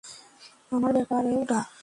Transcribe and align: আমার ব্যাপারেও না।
আমার 0.71 0.91
ব্যাপারেও 0.93 1.41
না। 1.51 1.59